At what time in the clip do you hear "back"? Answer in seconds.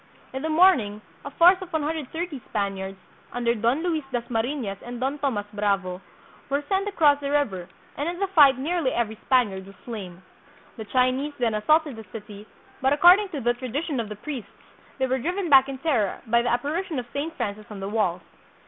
15.51-15.69